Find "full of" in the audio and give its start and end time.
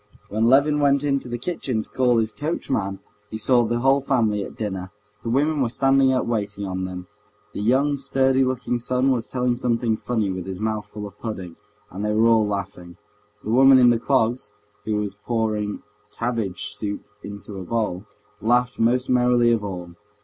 10.87-11.19